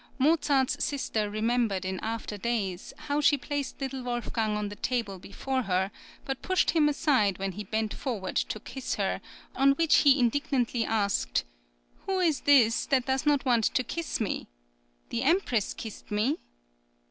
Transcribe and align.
Mozart's 0.17 0.83
sister 0.83 1.29
remembered 1.29 1.85
in 1.85 1.99
after 1.99 2.35
days 2.35 2.91
how 3.01 3.21
she 3.21 3.37
placed 3.37 3.79
little 3.79 4.01
Wolfgang 4.01 4.57
on 4.57 4.69
the 4.69 4.75
table 4.75 5.19
before 5.19 5.61
her, 5.61 5.91
but 6.25 6.41
pushed 6.41 6.71
him 6.71 6.89
aside 6.89 7.37
when 7.37 7.51
he 7.51 7.63
bent 7.63 7.93
forward 7.93 8.35
to 8.35 8.59
kiss 8.59 8.95
her, 8.95 9.21
on 9.55 9.73
which 9.73 9.97
he 9.97 10.19
indignantly 10.19 10.83
asked: 10.83 11.43
"Who 12.07 12.19
is 12.19 12.39
this 12.41 12.87
that 12.87 13.05
does 13.05 13.27
not 13.27 13.45
want 13.45 13.65
to 13.65 13.83
kiss 13.83 14.19
me? 14.19 14.47
the 15.09 15.21
Empress 15.21 15.71
kissed 15.75 16.09
me." 16.09 16.39